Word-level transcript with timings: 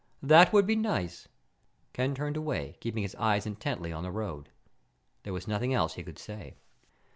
"That 0.23 0.51
would 0.51 0.65
be 0.65 0.75
nice." 0.75 1.27
Ken 1.93 2.15
turned 2.15 2.35
away, 2.35 2.75
keeping 2.79 3.03
his 3.03 3.13
eyes 3.19 3.45
intently 3.45 3.93
on 3.93 4.01
the 4.01 4.09
road. 4.09 4.49
There 5.21 5.31
was 5.33 5.47
nothing 5.47 5.75
else 5.75 5.93
he 5.93 6.01
could 6.03 6.17
say. 6.17 6.55